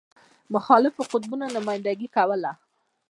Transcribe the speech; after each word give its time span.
مخالفو 0.53 1.03
قطبونو 1.11 1.45
نمایندګي 1.55 2.07
کوله. 2.15 2.51